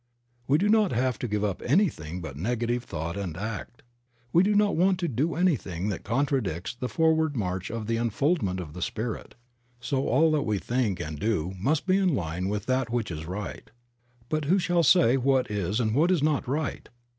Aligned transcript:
We 0.47 0.57
do 0.57 0.67
not 0.67 0.91
have 0.93 1.19
to 1.19 1.27
give 1.27 1.43
up 1.43 1.61
anything 1.63 2.21
but 2.21 2.35
negative 2.35 2.85
thought 2.85 3.15
and 3.15 3.37
act. 3.37 3.83
We 4.33 4.41
do 4.41 4.55
not 4.55 4.75
want 4.75 4.97
to 5.01 5.07
do 5.07 5.35
anything 5.35 5.89
that 5.89 6.03
contradicts 6.03 6.73
the 6.73 6.89
forward 6.89 7.37
march 7.37 7.69
of 7.69 7.85
the 7.85 7.97
unfoldment 7.97 8.59
of 8.59 8.73
the 8.73 8.81
Spirit, 8.81 9.35
so 9.79 10.07
all 10.07 10.31
that 10.31 10.41
we 10.41 10.57
think 10.57 10.99
and 10.99 11.19
do 11.19 11.53
must 11.55 11.85
be 11.85 11.97
in 11.97 12.15
line 12.15 12.49
with 12.49 12.65
that 12.65 12.89
which 12.89 13.11
is 13.11 13.27
right. 13.27 13.69
But 14.27 14.45
who 14.45 14.57
shall 14.57 14.81
say 14.81 15.17
what 15.17 15.51
is 15.51 15.79
and 15.79 15.93
what 15.93 16.09
is 16.09 16.23
not 16.23 16.47
right? 16.47 16.89